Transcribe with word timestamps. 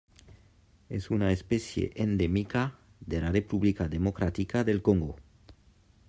És 0.99 1.07
una 1.17 1.27
espècie 1.33 1.89
endèmica 2.05 2.63
de 3.15 3.19
la 3.25 3.29
República 3.37 3.87
Democràtica 3.93 4.63
del 4.71 4.81
Congo. 4.89 5.11